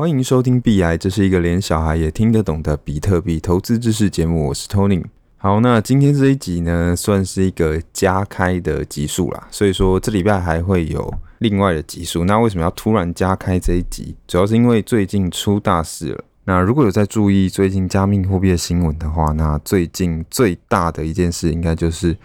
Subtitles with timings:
[0.00, 4.46] 欢迎收听币爱，这是一个连小孩也听得懂的比特币投资知识节目。
[4.46, 5.04] 我是 Tony。
[5.36, 12.24] 好，那今天这一集呢，算是一个加开的集数啦，所以说这礼拜还会有另外的集数。
[12.24, 14.16] 那为什么要突然加开这一集？
[14.26, 16.24] 主要是因为最近出大事了。
[16.44, 22.16] 那如果有在注意最近加密货币的新闻的话，那最近最大的一件事，应该就是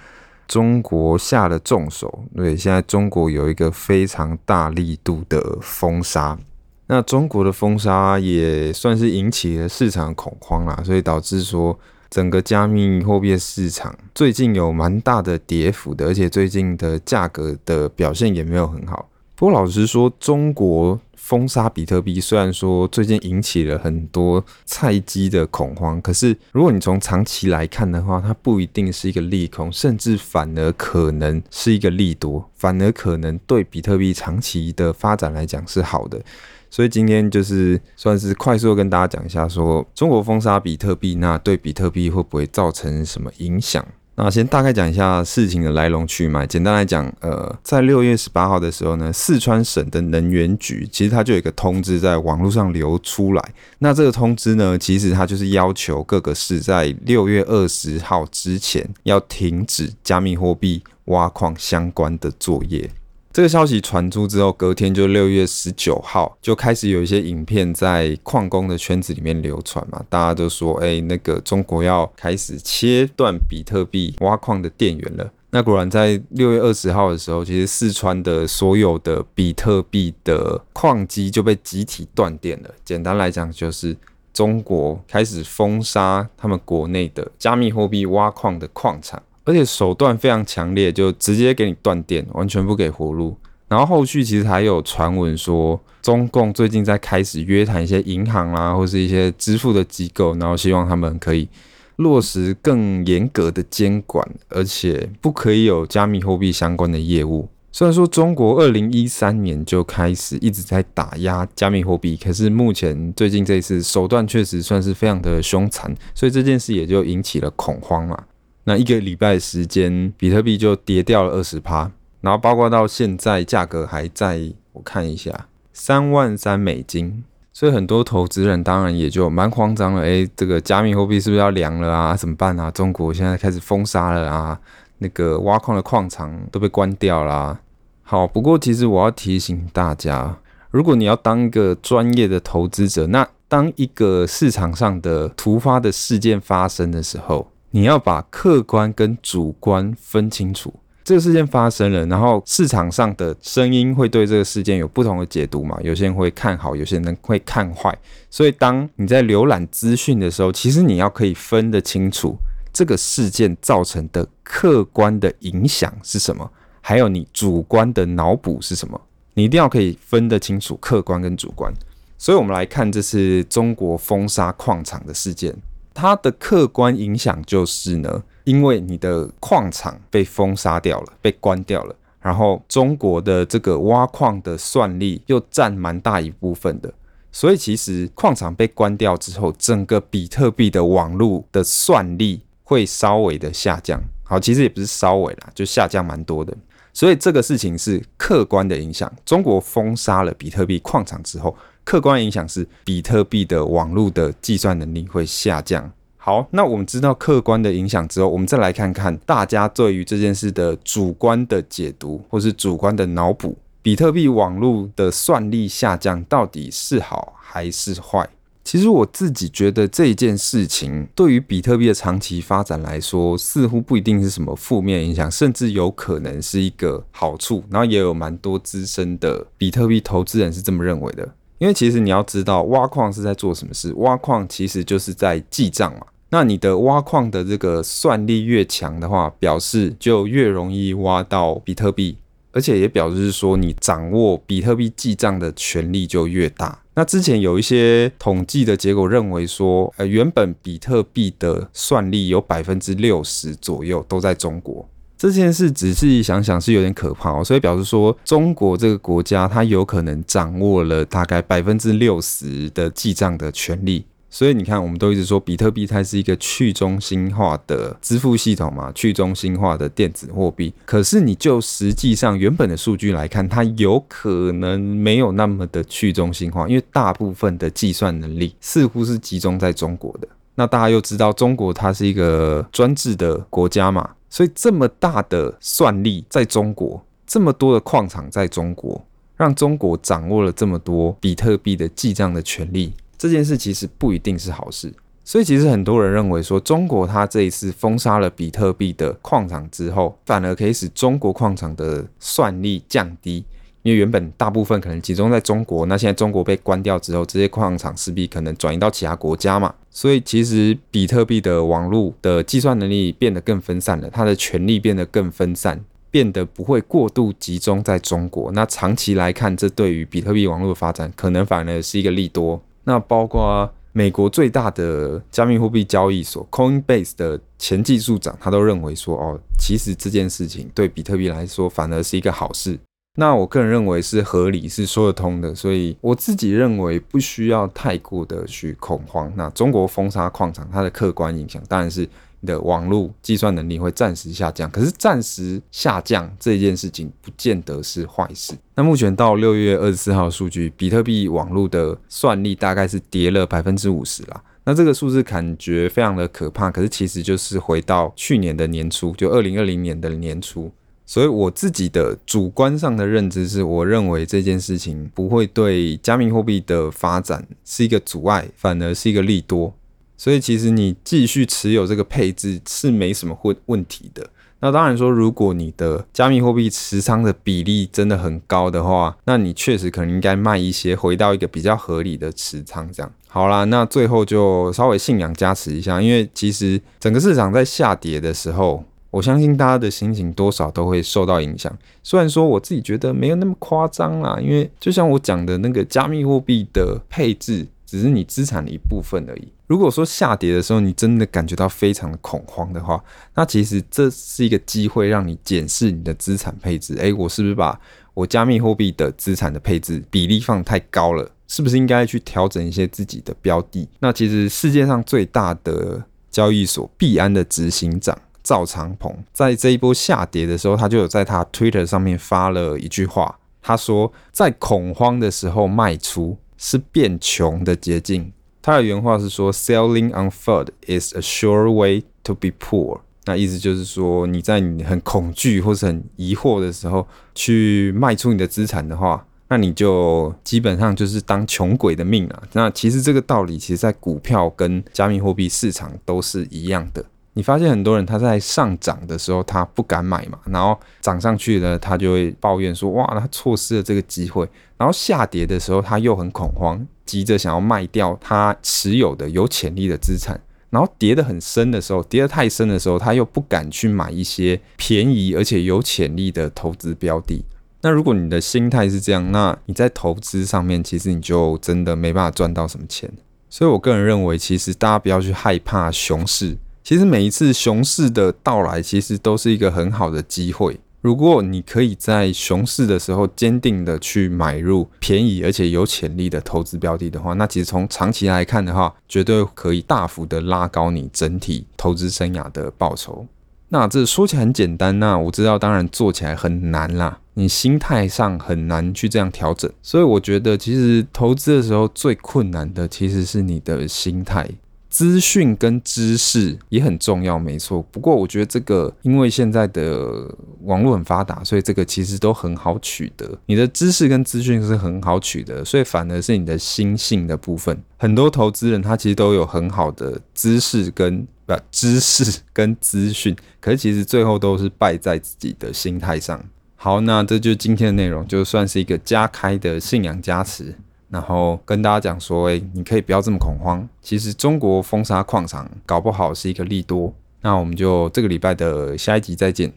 [0.48, 2.23] 中国下了重手。
[2.34, 6.39] 对，现在中国有一个非常大力度的封杀。
[6.88, 11.77] 那中国的封杀也算是引起了市场恐慌啦，所以导致说
[12.10, 19.10] 整个加密货币市场最近有蛮大的跌幅的，而且最近的价格的表现也没有很好。
[19.36, 36.22] 不过老实说，中国封杀比特币虽然说最近引起了很多菜鸡的恐慌，可是如果你从长期来看的话，它不一定是一个利空，甚至反而可能是一个利多，反而可能对比特币长期的发展来讲是好的。
[36.70, 43.86] 所以今天就是算是快速跟大家讲一下，说中国封杀比特币，那对比特币会不会造成什么影响？
[44.17, 46.47] 那先大概讲一下事情的来龙去脉。
[46.47, 53.53] 简单来讲，呃，在六月十八号的时候呢，四川省的能源局其实它就有一个通知在网络上流出来。
[53.80, 62.89] 那这个通知呢，其实它就是要求各个市在六月二十号之前要停止加密货币挖矿相关的作业。
[63.36, 75.30] 这个消息传出之后，隔天就六月十九号就开始有一些影片在矿工的圈子里面流传嘛，大家都说，哎，那个中国要开始切断比特币挖矿的电源了。
[75.50, 82.70] 那果然在六月二十号的时候，其实四川的所有的比特币的矿机就被集体断电了。
[82.86, 83.97] 简单来讲，就是
[84.31, 89.22] 中国开始封杀他们国内的加密货币挖矿的矿场。
[89.45, 93.38] 而且手段非常强烈，就直接给你断电，完全不给活路。
[93.67, 101.47] 然后后续其实还有传闻说，中共最近在开始约谈一些银行啦，或是一些支付的机构，然后希望他们可以
[101.95, 107.47] 落实更严格的监管，而且不可以有加密货币相关的业务。
[107.71, 118.23] 虽然说中国二零一三年就开始一直在打压加密货币，可是目前最近这一次手段确实算是非常的凶残，所以这件事也就引起了恐慌嘛。
[118.67, 132.16] 那一个礼拜时间，比特币就跌掉了二十趴，然后包括到现在价格还在，我看一下三万三美金，所以很多投资人当然也就蛮慌张了，诶，这个加密货币是不是要凉了啊？
[132.16, 132.72] 怎么办啊？
[132.72, 134.59] 中国现在开始封杀了啊，
[134.97, 137.62] 那个挖矿的矿场都被关掉了啊。
[138.02, 140.36] 好，不过其实我要提醒大家，
[140.72, 150.74] 如果你要当一个专业的投资者，那当一个市场上的突发的事件发生的时候，你要把客观跟主观分清楚。
[151.03, 155.78] 这个事件发生了，然后市场上的声音会对这个事件有不同的解读嘛？
[155.84, 157.94] 有些人会看好，有些人会看坏。
[158.31, 162.38] 所以当你在浏览资讯的时候，其实你要可以分得清楚
[162.72, 166.50] 这个事件造成的客观的影响是什么，
[166.80, 169.00] 还有你主观的脑补是什么。
[169.34, 171.74] 你一定要可以分得清楚客观跟主观。
[172.18, 175.53] 所以我们来看这次中国封杀矿场的事件。
[175.96, 186.94] 它的客观影响就是呢，因为你的矿场被封杀掉了，被关掉了，然后中国的这个挖矿的算力又占蛮大一部分的，
[187.32, 194.04] 所以其实矿场被关掉之后，整个比特币的网络的算力会稍微的下降。
[194.26, 196.54] 好，其实也不是稍微啦，就下降蛮多的。
[196.92, 199.10] 所以这个事情是客观的影响。
[199.26, 201.56] 中国封杀了比特币矿场之后。
[201.85, 205.90] 客观影响是比特币的网络的计算能力会下降。
[206.18, 213.56] 好，那我们知道客观的影响之后，我们再来看看大家对于这件事的主观的解读，或是主观的脑补。
[213.84, 218.28] 比特币网络的算力下降到底是好还是坏？
[218.63, 227.63] 其实我自己觉得这一件事情对于比特币的长期发展来说，似乎不一定是什么负面影响，甚至有可能是一个好处。
[227.69, 231.31] 然后也有蛮多资深的比特币投资人是这么认为的。
[231.66, 233.91] 因为其实你要知道，挖矿是在做什么事？
[233.96, 236.06] 挖矿其实就是在记账嘛。
[236.29, 242.20] 那你的挖矿的这个算力越强的话，表示就越容易挖到比特币，
[242.52, 246.79] 而且也表示说你掌握比特币记账的权力就越大。
[246.94, 254.88] 那之前有一些统计的结果认为说，呃，原本比特币的算力有百分之六十左右都在中国。
[255.17, 270.73] 这件事仔细想想是有点可怕哦，所以表示说中国这个国家它有可能掌握了大概百分之六十的记账的权利，所以你看，我们都一直说比特币它是一个去中心化的支付系统嘛，去中心化的电子货币。
[270.85, 280.27] 可是你就实际上原本的数据来看，它有可能没有那么的去中心化，因为大部分的计算能力似乎是集中在中国的。
[280.56, 289.01] 那大家又知道，中国它是一个专制的国家嘛，所以这么大的算力在中国，这么多的矿场在中国，
[289.37, 292.91] 让中国掌握了这么多比特币的记账的权利。
[293.17, 294.93] 这件事其实不一定是好事，
[295.23, 303.45] 所以其实很多人认为说，中国它这一次封杀了比特币的矿场之后，反而可以使中国矿场的算力降低，
[303.85, 315.79] 因为原本大部分可能集中在中国，那现在中国被关掉之后，这些矿场势必可能转移到其他国家嘛，所以其实比特币的网络的计算能力变得更分散了，它的权力变得更分散，
[316.09, 318.51] 变得不会过度集中在中国。
[318.53, 322.59] 那长期来看，这对于比特币网络的发展，可能反而是一个利多。
[322.85, 332.79] 那包括美国最大的加密货币交易所 Coinbase 的前技术长，他都认为说，哦，其实这件事情对比特币来说反而是一个好事。
[333.15, 339.31] 那我个人认为是合理，是说得通的，所以我自己认为不需要太过的去恐慌。
[339.35, 342.45] 那中国封杀矿场，它的客观影响当然是你。
[342.45, 348.53] 的网络计算能力会暂时下降，可是暂时下降这件事情不见得是坏事。
[348.75, 354.44] 那目前到六月二十四号数据，比特币网络的算力大概是跌了百分之五十啦。
[354.63, 360.71] 那这个数字感觉非常的可怕，可是其实就是回到去年的年初，就二零二零年的年初。
[361.05, 369.73] 所以我自己的主观上的认知是，我认为这件事情不会对加密货币的发展是一个阻碍，反而是一个利多。
[370.17, 374.27] 所以其实你继续持有这个配置是没什么问问题的。
[374.61, 382.89] 那当然说，如果你的加密货币持仓的比例真的很高的话，那你确实可能应该卖一些，回到一个比较合理的持仓。
[382.91, 388.83] 这样好啦，那最后就稍微信仰加持一下，因为其实整个市场在下跌的时候，
[389.15, 391.71] 我相信大家的心情多少都会受到影响。
[392.03, 397.67] 虽然说我自己觉得没有那么夸张啦，因为就像我讲的那个加密货币的配置。
[397.88, 399.47] 只是你资产的一部分而已。
[399.67, 403.01] 如果说下跌的时候，你真的感觉到非常的恐慌的话，
[403.35, 406.95] 那其实这是一个机会，让你检视你的资产配置。
[406.97, 407.79] 诶，我是不是把
[408.15, 411.29] 我加密货币的资产的配置比例放太高了？
[411.47, 413.88] 是不是应该去调整一些自己的标的？
[414.00, 428.31] 那其实世界上最大的交易所币安的执行长赵长鹏，在这一波下跌的时候，他就有在他 Twitter 上面发了一句话，他说：“在恐慌的时候卖出。”是变穷的捷径。
[428.62, 437.06] 他的原话是说：“Selling on FUD is a sure way to be poor。”那意思就是说，你在你很恐惧或是很疑惑的时候，
[437.36, 442.44] 去卖出你的资产的话，那你就基本上就是当穷鬼的命啊。
[442.53, 447.03] 那其实这个道理，其实在股票跟加密货币市场都是一样的。
[447.37, 454.49] 你发现很多人他在上涨的时候他不敢买嘛，然后涨上去呢他就会抱怨说，哇，他错失了这个机会。
[454.77, 460.39] 然后下跌的时候他又很恐慌，急着想要卖掉他持有的有潜力的资产。
[460.69, 467.43] 然后跌得很深的时候，跌得太深的时候，他又不敢去买一些便宜而且有潜力的投资标的。
[467.81, 473.11] 那如果你的心态是这样，那你在投资上面其实你就真的没办法赚到什么钱。
[473.49, 476.57] 所以我个人认为，其实大家不要去害怕熊市。
[476.85, 480.79] 其实每一次熊市的到来，其实都是一个很好的机会。
[481.01, 493.25] 如果你可以在熊市的时候坚定的去买入便宜而且有潜力的投资标的的话，那其实从长期来看的话，绝对可以大幅的拉高你整体投资生涯的报酬。
[493.69, 497.19] 那这说起来很简单，那我知道，当然做起来很难啦。
[497.33, 504.48] 你心态上很难去这样调整，所以我觉得其实投资的时候最困难的其实是你的心态。
[504.95, 507.81] 资讯跟知识也很重要，没错。
[507.91, 513.37] 不过我觉得这个，因为现在的网络很发达，所以这个其实都很好取得。
[513.45, 517.77] 你的知识跟资讯是很好取得，所以反而是你的心性的部分。
[517.97, 526.41] 很多投资人他其实都有很好的知识跟不知识跟资讯，可是其实最后都是败在自己的心态上。
[526.77, 530.73] 好，那这就是今天的内容，就算是一个加开的信仰加持。
[531.09, 533.88] 然后跟大家讲说，诶，你可以不要这么恐慌。
[534.01, 537.13] 其实中国封杀矿场，搞不好是一个利多。
[537.41, 539.71] 那我们就这个礼拜的下一集再见。